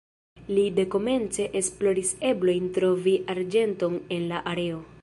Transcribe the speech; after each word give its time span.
Li 0.53 0.63
dekomence 0.79 1.45
esploris 1.61 2.15
eblojn 2.31 2.67
trovi 2.79 3.15
arĝenton 3.35 4.05
en 4.19 4.29
la 4.35 4.47
areo. 4.57 4.87